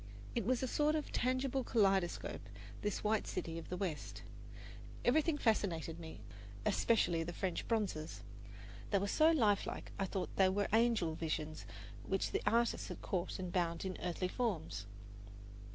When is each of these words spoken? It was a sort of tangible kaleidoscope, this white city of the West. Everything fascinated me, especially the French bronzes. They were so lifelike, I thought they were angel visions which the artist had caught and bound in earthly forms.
It 0.33 0.47
was 0.47 0.63
a 0.63 0.67
sort 0.67 0.95
of 0.95 1.11
tangible 1.11 1.63
kaleidoscope, 1.63 2.41
this 2.81 3.03
white 3.03 3.27
city 3.27 3.59
of 3.59 3.69
the 3.69 3.77
West. 3.77 4.23
Everything 5.05 5.37
fascinated 5.37 5.99
me, 5.99 6.21
especially 6.65 7.21
the 7.21 7.31
French 7.33 7.67
bronzes. 7.67 8.23
They 8.89 8.97
were 8.97 9.05
so 9.07 9.29
lifelike, 9.29 9.91
I 9.99 10.05
thought 10.05 10.35
they 10.37 10.49
were 10.49 10.67
angel 10.73 11.13
visions 11.13 11.67
which 12.03 12.31
the 12.31 12.41
artist 12.47 12.87
had 12.87 13.03
caught 13.03 13.37
and 13.37 13.53
bound 13.53 13.85
in 13.85 13.95
earthly 14.01 14.27
forms. 14.27 14.87